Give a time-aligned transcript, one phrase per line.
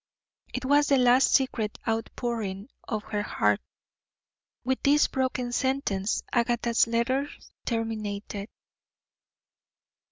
[0.51, 3.61] It was the last secret outpouring of her heart.
[4.63, 8.49] With this broken sentence Agatha's letters terminated..